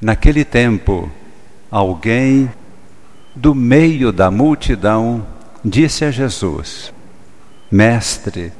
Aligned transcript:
Naquele 0.00 0.44
tempo, 0.44 1.10
alguém 1.70 2.48
do 3.34 3.54
meio 3.54 4.12
da 4.12 4.30
multidão 4.30 5.26
disse 5.64 6.04
a 6.04 6.10
Jesus: 6.10 6.92
Mestre, 7.70 8.52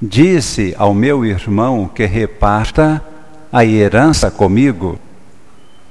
disse 0.00 0.74
ao 0.76 0.92
meu 0.92 1.24
irmão 1.24 1.86
que 1.86 2.04
reparta 2.06 3.00
a 3.52 3.64
herança 3.64 4.32
comigo. 4.32 4.98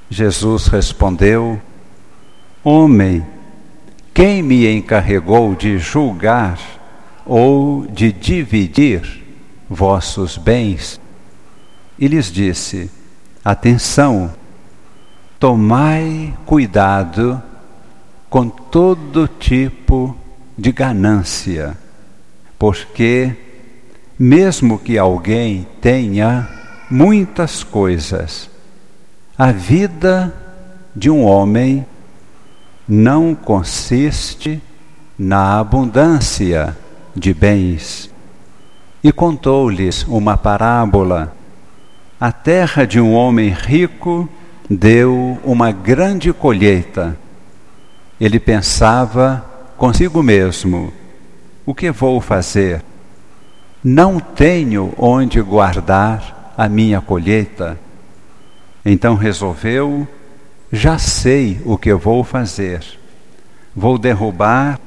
Jesus 0.09 0.67
respondeu: 0.67 1.61
Homem, 2.61 3.25
quem 4.13 4.43
me 4.43 4.69
encarregou 4.69 5.55
de 5.55 5.77
julgar 5.77 6.59
ou 7.25 7.87
de 7.87 8.11
dividir 8.11 9.23
vossos 9.69 10.37
bens? 10.37 10.99
E 11.97 12.05
lhes 12.09 12.29
disse: 12.29 12.91
Atenção, 13.43 14.40
tomai 15.41 16.35
cuidado 16.45 17.41
com 18.29 18.47
todo 18.47 19.27
tipo 19.27 20.15
de 20.55 20.71
ganância, 20.71 21.75
porque, 22.59 23.35
mesmo 24.19 24.77
que 24.77 24.99
alguém 24.99 25.65
tenha 25.81 26.47
muitas 26.91 27.63
coisas, 27.63 28.51
a 29.35 29.51
vida 29.51 30.31
de 30.95 31.09
um 31.09 31.23
homem 31.23 31.87
não 32.87 33.33
consiste 33.33 34.61
na 35.17 35.59
abundância 35.59 36.77
de 37.15 37.33
bens. 37.33 38.11
E 39.03 39.11
contou-lhes 39.11 40.03
uma 40.03 40.37
parábola. 40.37 41.35
A 42.19 42.31
terra 42.31 42.85
de 42.85 43.01
um 43.01 43.15
homem 43.15 43.49
rico 43.49 44.29
deu 44.75 45.37
uma 45.43 45.71
grande 45.71 46.31
colheita. 46.31 47.17
Ele 48.19 48.39
pensava 48.39 49.45
consigo 49.77 50.23
mesmo: 50.23 50.93
o 51.65 51.73
que 51.73 51.91
vou 51.91 52.21
fazer? 52.21 52.83
Não 53.83 54.19
tenho 54.19 54.93
onde 54.97 55.41
guardar 55.41 56.53
a 56.57 56.69
minha 56.69 57.01
colheita. 57.01 57.77
Então 58.85 59.15
resolveu: 59.15 60.07
já 60.71 60.97
sei 60.97 61.61
o 61.65 61.77
que 61.77 61.93
vou 61.93 62.23
fazer. 62.23 62.81
Vou 63.75 63.97
derrubar 63.97 64.79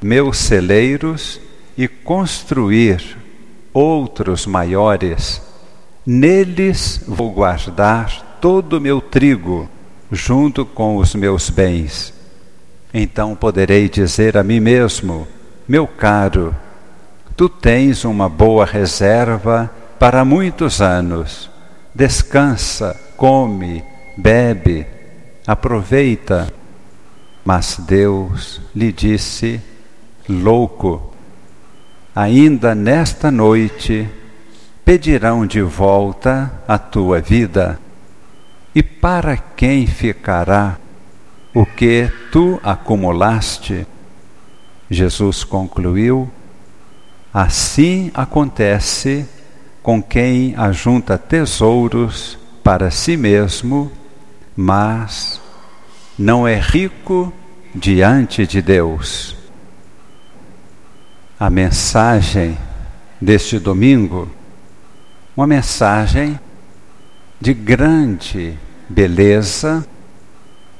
meus 0.00 0.38
celeiros 0.38 1.40
e 1.76 1.86
construir 1.88 3.18
outros 3.72 4.46
maiores. 4.46 5.42
Neles 6.06 7.02
vou 7.06 7.30
guardar 7.30 8.29
todo 8.40 8.78
o 8.78 8.80
meu 8.80 9.00
trigo, 9.00 9.68
junto 10.10 10.64
com 10.64 10.96
os 10.96 11.14
meus 11.14 11.50
bens. 11.50 12.12
Então 12.92 13.34
poderei 13.34 13.88
dizer 13.88 14.36
a 14.36 14.42
mim 14.42 14.60
mesmo: 14.60 15.28
Meu 15.68 15.86
caro, 15.86 16.54
tu 17.36 17.48
tens 17.48 18.04
uma 18.04 18.28
boa 18.28 18.64
reserva 18.64 19.70
para 19.98 20.24
muitos 20.24 20.80
anos. 20.80 21.50
Descansa, 21.94 22.98
come, 23.16 23.84
bebe, 24.16 24.86
aproveita. 25.46 26.52
Mas 27.44 27.76
Deus 27.78 28.60
lhe 28.74 28.92
disse: 28.92 29.60
Louco, 30.28 31.12
ainda 32.14 32.74
nesta 32.74 33.30
noite 33.30 34.08
pedirão 34.84 35.46
de 35.46 35.62
volta 35.62 36.50
a 36.66 36.78
tua 36.78 37.20
vida. 37.20 37.78
E 38.74 38.82
para 38.82 39.36
quem 39.36 39.86
ficará 39.86 40.78
o 41.52 41.66
que 41.66 42.10
tu 42.30 42.60
acumulaste? 42.62 43.86
Jesus 44.88 45.42
concluiu: 45.42 46.30
Assim 47.34 48.10
acontece 48.14 49.26
com 49.82 50.02
quem 50.02 50.54
ajunta 50.56 51.18
tesouros 51.18 52.38
para 52.62 52.90
si 52.90 53.16
mesmo, 53.16 53.90
mas 54.54 55.40
não 56.18 56.46
é 56.46 56.60
rico 56.60 57.32
diante 57.74 58.46
de 58.46 58.60
Deus. 58.62 59.36
A 61.38 61.48
mensagem 61.48 62.56
deste 63.20 63.58
domingo, 63.58 64.30
uma 65.36 65.46
mensagem 65.46 66.38
de 67.40 67.54
grande 67.54 68.58
beleza, 68.90 69.86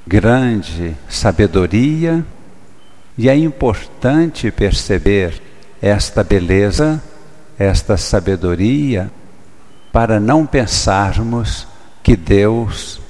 grande 0.04 0.96
sabedoria, 1.08 2.26
e 3.16 3.28
é 3.28 3.36
importante 3.36 4.50
perceber 4.50 5.40
esta 5.80 6.24
beleza, 6.24 7.00
esta 7.56 7.96
sabedoria, 7.96 9.10
para 9.92 10.18
não 10.18 10.44
pensarmos 10.44 11.68
que 12.02 12.16
Deus 12.16 13.00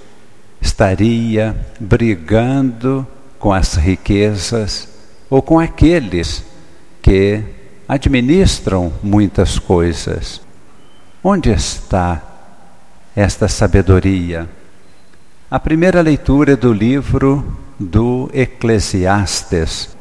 estaria 0.60 1.56
brigando 1.78 3.06
com 3.38 3.52
as 3.52 3.74
riquezas 3.76 4.86
ou 5.30 5.40
com 5.40 5.58
aqueles 5.58 6.44
que 7.00 7.42
administram 7.88 8.92
muitas 9.02 9.58
coisas. 9.58 10.42
Onde 11.24 11.50
está 11.50 12.22
esta 13.16 13.48
sabedoria? 13.48 14.59
A 15.50 15.58
primeira 15.58 16.00
leitura 16.00 16.52
é 16.52 16.56
do 16.56 16.72
livro 16.72 17.44
do 17.76 18.30
Eclesiastes, 18.32 19.96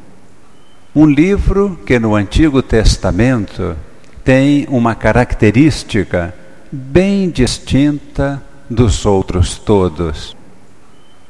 um 0.94 1.04
livro 1.04 1.76
que 1.84 1.98
no 1.98 2.14
Antigo 2.14 2.62
Testamento 2.62 3.76
tem 4.22 4.64
uma 4.70 4.94
característica 4.94 6.32
bem 6.70 7.28
distinta 7.30 8.40
dos 8.70 9.04
outros 9.04 9.58
todos. 9.58 10.36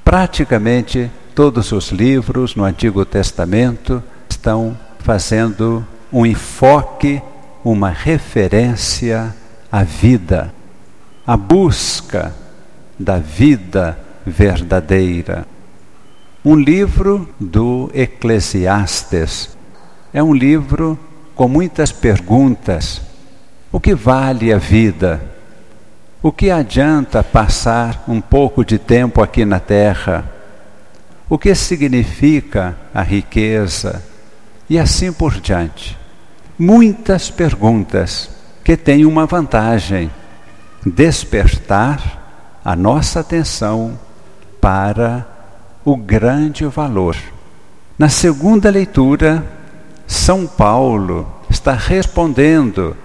Praticamente 0.05 1.11
todos 1.35 1.73
os 1.73 1.91
livros 1.91 2.55
no 2.55 2.65
Antigo 2.65 3.07
Testamento 3.07 4.05
estão 4.29 4.79
fazendo 4.99 5.83
um 6.13 6.27
enfoque, 6.27 7.23
uma 7.65 7.89
referência 7.89 9.35
à 9.73 9.83
vida, 9.83 10.53
à 11.27 11.39
busca 11.39 12.35
da 12.99 13.17
vida 13.17 14.10
verdadeira. 14.27 15.47
Um 16.45 16.57
livro 16.57 17.29
do 17.39 17.91
Eclesiastes 17.95 19.57
é 20.13 20.23
um 20.23 20.35
livro 20.35 20.99
com 21.35 21.49
muitas 21.49 21.93
perguntas. 21.93 23.03
O 23.71 23.79
que 23.79 23.95
vale 23.95 24.53
a 24.53 24.59
vida? 24.59 25.21
O 26.23 26.33
que 26.33 26.51
adianta 26.51 27.23
passar 27.23 28.05
um 28.09 28.21
pouco 28.21 28.65
de 28.65 28.79
tempo 28.79 29.23
aqui 29.23 29.45
na 29.45 29.61
terra? 29.61 30.25
O 31.29 31.39
que 31.39 31.55
significa 31.55 32.77
a 32.93 33.03
riqueza? 33.03 34.03
E 34.69 34.79
assim 34.79 35.13
por 35.13 35.41
diante. 35.41 35.97
Muitas 36.59 37.31
perguntas 37.31 38.31
que 38.65 38.77
têm 38.77 39.07
uma 39.07 39.27
vantagem: 39.27 40.11
despertar 40.85 42.61
a 42.65 42.77
nossa 42.77 43.21
atenção 43.21 43.99
para 44.61 45.27
o 45.85 45.97
grande 45.97 46.65
valor. 46.67 47.17
Na 47.99 48.09
segunda 48.09 48.71
leitura, 48.71 49.45
São 50.07 50.47
Paulo 50.47 51.27
está 51.49 51.73
respondendo 51.73 52.97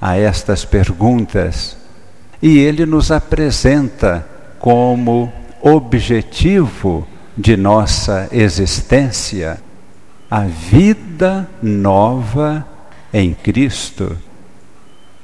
a 0.00 0.16
estas 0.16 0.64
perguntas 0.64 1.76
e 2.40 2.58
ele 2.58 2.86
nos 2.86 3.10
apresenta 3.10 4.26
como 4.58 5.32
objetivo 5.60 7.06
de 7.36 7.56
nossa 7.56 8.28
existência 8.32 9.60
a 10.30 10.40
vida 10.42 11.48
nova 11.62 12.66
em 13.12 13.34
Cristo. 13.34 14.16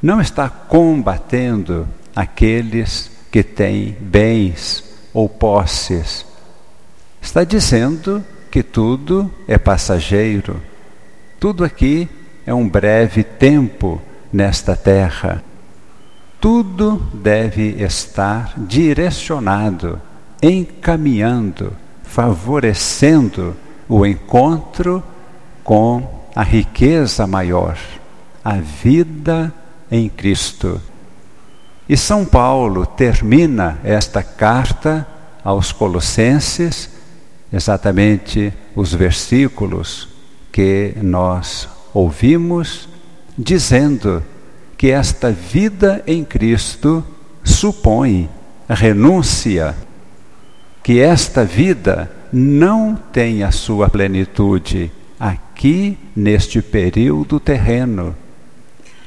Não 0.02 0.20
está 0.20 0.48
combatendo 0.48 1.88
aqueles 2.14 3.10
que 3.30 3.42
têm 3.42 3.96
bens 4.00 4.85
ou 5.16 5.30
posses, 5.30 6.26
está 7.22 7.42
dizendo 7.42 8.22
que 8.50 8.62
tudo 8.62 9.32
é 9.48 9.56
passageiro. 9.56 10.60
Tudo 11.40 11.64
aqui 11.64 12.06
é 12.44 12.52
um 12.52 12.68
breve 12.68 13.24
tempo 13.24 13.98
nesta 14.30 14.76
terra. 14.76 15.42
Tudo 16.38 17.02
deve 17.14 17.82
estar 17.82 18.52
direcionado, 18.58 19.98
encaminhando, 20.42 21.72
favorecendo 22.02 23.56
o 23.88 24.04
encontro 24.04 25.02
com 25.64 26.26
a 26.34 26.42
riqueza 26.42 27.26
maior, 27.26 27.78
a 28.44 28.56
vida 28.56 29.50
em 29.90 30.10
Cristo. 30.10 30.78
E 31.88 31.96
São 31.96 32.24
Paulo 32.24 32.84
termina 32.84 33.78
esta 33.84 34.22
carta 34.22 35.06
aos 35.44 35.70
Colossenses, 35.70 36.90
exatamente 37.52 38.52
os 38.74 38.92
versículos 38.92 40.08
que 40.50 40.94
nós 41.00 41.68
ouvimos, 41.94 42.88
dizendo 43.38 44.22
que 44.76 44.90
esta 44.90 45.30
vida 45.30 46.02
em 46.06 46.24
Cristo 46.24 47.04
supõe 47.44 48.28
renúncia, 48.68 49.76
que 50.82 51.00
esta 51.00 51.44
vida 51.44 52.10
não 52.32 52.96
tem 53.12 53.44
a 53.44 53.52
sua 53.52 53.88
plenitude 53.88 54.90
aqui 55.20 55.96
neste 56.16 56.60
período 56.60 57.38
terreno. 57.38 58.14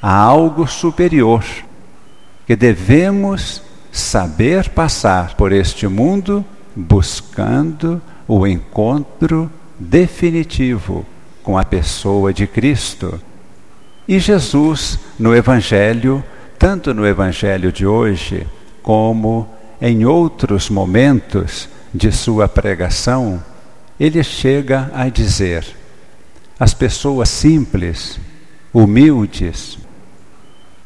Há 0.01 0.13
algo 0.13 0.65
superior 0.65 1.43
que 2.49 2.55
devemos 2.55 3.61
saber 3.91 4.69
passar 4.69 5.35
por 5.35 5.51
este 5.51 5.87
mundo 5.87 6.43
buscando 6.75 8.01
o 8.27 8.47
encontro 8.47 9.51
definitivo 9.77 11.05
com 11.43 11.59
a 11.59 11.63
pessoa 11.63 12.33
de 12.33 12.47
Cristo. 12.47 13.21
E 14.07 14.17
Jesus, 14.17 14.97
no 15.19 15.35
Evangelho, 15.35 16.23
tanto 16.57 16.91
no 16.91 17.05
Evangelho 17.05 17.71
de 17.71 17.85
hoje, 17.85 18.47
como 18.81 19.47
em 19.79 20.03
outros 20.03 20.71
momentos 20.71 21.69
de 21.93 22.11
sua 22.11 22.47
pregação, 22.47 23.43
ele 23.99 24.23
chega 24.23 24.89
a 24.95 25.07
dizer: 25.07 25.67
as 26.59 26.73
pessoas 26.73 27.29
simples, 27.29 28.19
humildes, 28.73 29.77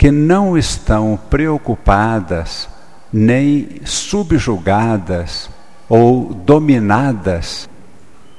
que 0.04 0.12
não 0.12 0.58
estão 0.58 1.18
preocupadas 1.30 2.68
nem 3.14 3.80
subjugadas 3.86 5.50
ou 5.88 6.34
dominadas 6.34 7.70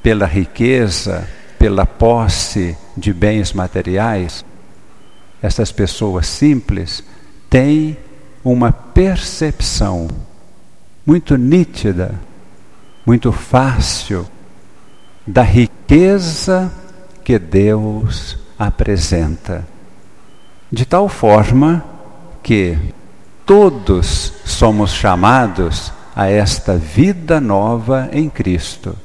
pela 0.02 0.26
riqueza, 0.26 1.26
pela 1.58 1.86
posse 1.86 2.76
de 2.94 3.14
bens 3.14 3.54
materiais, 3.54 4.44
essas 5.40 5.72
pessoas 5.72 6.26
simples 6.26 7.02
têm 7.48 7.96
uma 8.44 8.70
percepção 8.70 10.06
muito 11.06 11.34
nítida, 11.34 12.14
muito 13.06 13.32
fácil 13.32 14.28
da 15.26 15.42
riqueza 15.42 16.70
que 17.24 17.38
Deus 17.38 18.36
apresenta. 18.58 19.72
De 20.74 20.84
tal 20.84 21.08
forma 21.08 21.84
que 22.42 22.76
todos 23.46 24.32
somos 24.44 24.90
chamados 24.90 25.92
a 26.16 26.28
esta 26.28 26.76
vida 26.76 27.40
nova 27.40 28.08
em 28.10 28.28
Cristo. 28.28 28.96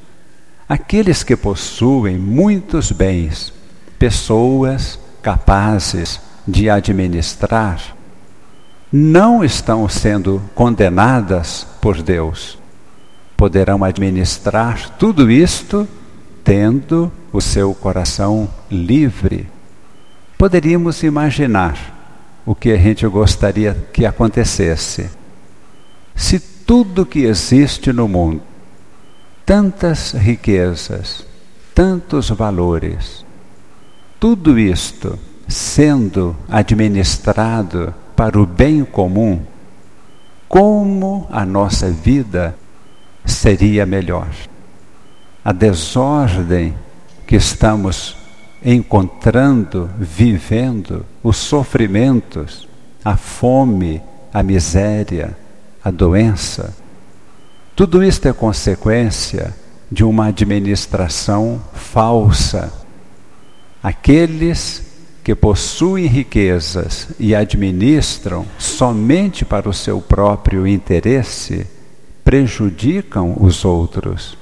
Aqueles 0.67 1.21
que 1.21 1.35
possuem 1.35 2.17
muitos 2.17 2.91
bens, 2.91 3.53
pessoas 3.99 4.97
capazes 5.21 6.19
de 6.47 6.71
administrar, 6.71 7.95
não 8.91 9.43
estão 9.43 9.87
sendo 9.87 10.41
condenadas 10.55 11.67
por 11.79 12.01
Deus. 12.01 12.57
Poderão 13.37 13.83
administrar 13.83 14.97
tudo 14.97 15.29
isto 15.29 15.87
tendo 16.43 17.11
o 17.31 17.39
seu 17.39 17.75
coração 17.75 18.49
livre 18.71 19.58
Poderíamos 20.39 21.03
imaginar 21.03 21.77
o 22.45 22.55
que 22.55 22.71
a 22.71 22.77
gente 22.77 23.05
gostaria 23.07 23.75
que 23.91 24.05
acontecesse. 24.05 25.09
Se 26.15 26.39
tudo 26.39 27.05
que 27.05 27.25
existe 27.25 27.91
no 27.91 28.07
mundo, 28.07 28.41
tantas 29.45 30.13
riquezas, 30.13 31.25
tantos 31.75 32.29
valores, 32.29 33.25
tudo 34.17 34.57
isto 34.57 35.19
sendo 35.45 36.33
administrado 36.47 37.93
para 38.15 38.39
o 38.39 38.45
bem 38.45 38.85
comum, 38.85 39.41
como 40.47 41.27
a 41.29 41.45
nossa 41.45 41.91
vida 41.91 42.55
seria 43.25 43.85
melhor. 43.85 44.29
A 45.43 45.51
desordem 45.51 46.73
que 47.27 47.35
estamos 47.35 48.18
encontrando, 48.63 49.89
vivendo 49.97 51.05
os 51.23 51.37
sofrimentos, 51.37 52.67
a 53.03 53.15
fome, 53.15 54.01
a 54.33 54.43
miséria, 54.43 55.37
a 55.83 55.89
doença. 55.89 56.75
Tudo 57.75 58.03
isto 58.03 58.27
é 58.27 58.33
consequência 58.33 59.55
de 59.91 60.03
uma 60.03 60.27
administração 60.27 61.61
falsa. 61.73 62.71
Aqueles 63.81 64.83
que 65.23 65.33
possuem 65.33 66.05
riquezas 66.05 67.07
e 67.19 67.33
administram 67.33 68.45
somente 68.57 69.45
para 69.45 69.69
o 69.69 69.73
seu 69.73 70.01
próprio 70.01 70.67
interesse 70.67 71.65
prejudicam 72.23 73.35
os 73.39 73.63
outros 73.63 74.37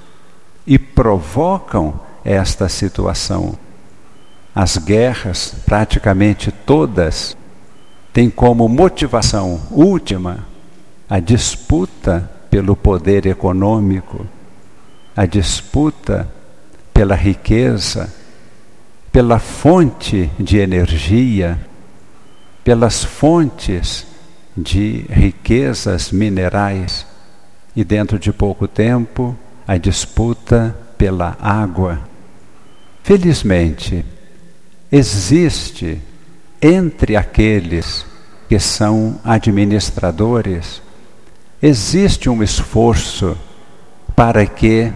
e 0.65 0.79
provocam 0.79 1.99
esta 2.23 2.67
situação. 2.67 3.57
As 4.59 4.75
guerras, 4.75 5.53
praticamente 5.67 6.51
todas, 6.51 7.37
têm 8.11 8.27
como 8.27 8.67
motivação 8.67 9.61
última 9.69 10.47
a 11.07 11.19
disputa 11.19 12.27
pelo 12.49 12.75
poder 12.75 13.27
econômico, 13.27 14.25
a 15.15 15.27
disputa 15.27 16.27
pela 16.91 17.13
riqueza, 17.13 18.11
pela 19.11 19.37
fonte 19.37 20.27
de 20.39 20.57
energia, 20.57 21.59
pelas 22.63 23.03
fontes 23.03 24.07
de 24.57 25.05
riquezas 25.07 26.11
minerais 26.11 27.05
e 27.75 27.83
dentro 27.83 28.17
de 28.17 28.33
pouco 28.33 28.67
tempo 28.67 29.37
a 29.67 29.77
disputa 29.77 30.75
pela 30.97 31.37
água. 31.39 31.99
Felizmente, 33.03 34.03
existe 34.91 36.01
entre 36.61 37.15
aqueles 37.15 38.05
que 38.47 38.59
são 38.59 39.19
administradores, 39.23 40.81
existe 41.61 42.29
um 42.29 42.41
esforço 42.41 43.37
para 44.15 44.45
que 44.45 44.91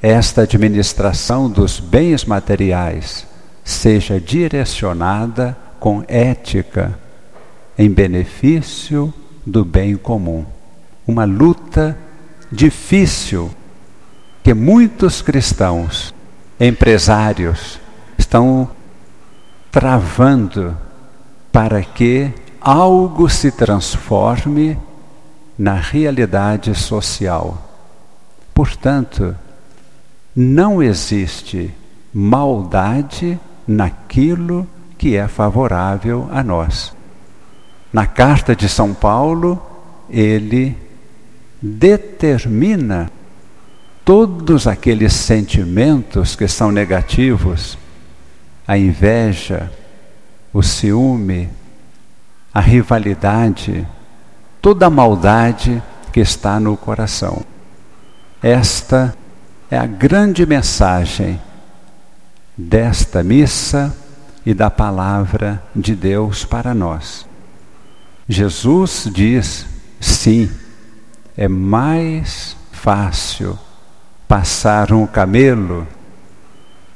esta 0.00 0.42
administração 0.42 1.50
dos 1.50 1.78
bens 1.78 2.24
materiais 2.24 3.26
seja 3.64 4.20
direcionada 4.20 5.56
com 5.78 6.02
ética 6.08 6.98
em 7.76 7.90
benefício 7.90 9.12
do 9.46 9.64
bem 9.64 9.96
comum. 9.96 10.44
Uma 11.06 11.24
luta 11.24 11.96
difícil 12.50 13.50
que 14.42 14.54
muitos 14.54 15.20
cristãos, 15.20 16.14
empresários, 16.58 17.78
estão 18.16 18.70
travando 19.70 20.76
para 21.52 21.82
que 21.82 22.32
algo 22.60 23.28
se 23.28 23.50
transforme 23.50 24.78
na 25.58 25.74
realidade 25.74 26.74
social. 26.74 27.58
Portanto, 28.54 29.36
não 30.34 30.82
existe 30.82 31.72
maldade 32.12 33.38
naquilo 33.66 34.66
que 34.96 35.16
é 35.16 35.28
favorável 35.28 36.28
a 36.32 36.42
nós. 36.42 36.92
Na 37.92 38.06
carta 38.06 38.54
de 38.54 38.68
São 38.68 38.92
Paulo, 38.92 39.60
ele 40.08 40.76
determina 41.60 43.10
todos 44.04 44.66
aqueles 44.66 45.12
sentimentos 45.12 46.34
que 46.34 46.48
são 46.48 46.70
negativos 46.72 47.76
a 48.68 48.76
inveja, 48.76 49.72
o 50.52 50.62
ciúme, 50.62 51.48
a 52.52 52.60
rivalidade, 52.60 53.88
toda 54.60 54.86
a 54.86 54.90
maldade 54.90 55.82
que 56.12 56.20
está 56.20 56.60
no 56.60 56.76
coração. 56.76 57.42
Esta 58.42 59.16
é 59.70 59.78
a 59.78 59.86
grande 59.86 60.44
mensagem 60.44 61.40
desta 62.54 63.22
missa 63.22 63.96
e 64.44 64.52
da 64.52 64.70
palavra 64.70 65.62
de 65.74 65.94
Deus 65.94 66.44
para 66.44 66.74
nós. 66.74 67.26
Jesus 68.28 69.08
diz: 69.10 69.64
sim, 69.98 70.50
é 71.34 71.48
mais 71.48 72.54
fácil 72.70 73.58
passar 74.26 74.92
um 74.92 75.06
camelo 75.06 75.86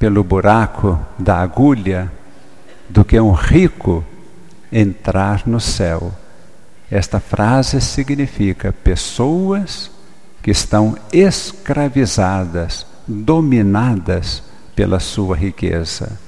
pelo 0.02 0.25
buraco 0.25 0.99
da 1.16 1.37
agulha 1.37 2.11
do 2.88 3.04
que 3.04 3.21
um 3.21 3.30
rico 3.30 4.04
entrar 4.73 5.47
no 5.47 5.61
céu. 5.61 6.12
Esta 6.90 7.21
frase 7.21 7.80
significa 7.80 8.73
pessoas 8.73 9.92
que 10.42 10.50
estão 10.50 10.99
escravizadas, 11.12 12.85
dominadas 13.06 14.42
pela 14.75 14.99
sua 14.99 15.37
riqueza. 15.37 16.18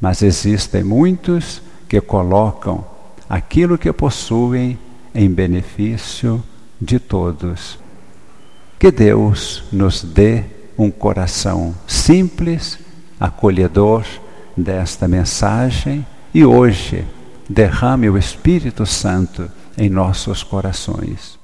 Mas 0.00 0.22
existem 0.22 0.82
muitos 0.82 1.60
que 1.86 2.00
colocam 2.00 2.86
aquilo 3.28 3.76
que 3.76 3.92
possuem 3.92 4.78
em 5.14 5.30
benefício 5.30 6.42
de 6.80 6.98
todos. 6.98 7.78
Que 8.78 8.90
Deus 8.90 9.64
nos 9.70 10.02
dê 10.02 10.56
um 10.78 10.90
coração 10.90 11.74
simples, 11.86 12.78
acolhedor 13.18 14.06
desta 14.56 15.08
mensagem 15.08 16.06
e 16.32 16.44
hoje 16.44 17.04
derrame 17.48 18.08
o 18.08 18.16
Espírito 18.16 18.86
Santo 18.86 19.50
em 19.76 19.88
nossos 19.88 20.42
corações. 20.42 21.37